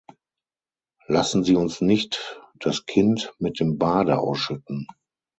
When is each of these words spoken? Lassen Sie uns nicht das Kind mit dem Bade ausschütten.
Lassen 1.05 1.43
Sie 1.43 1.55
uns 1.55 1.79
nicht 1.79 2.41
das 2.57 2.87
Kind 2.87 3.35
mit 3.37 3.59
dem 3.59 3.77
Bade 3.77 4.17
ausschütten. 4.17 4.87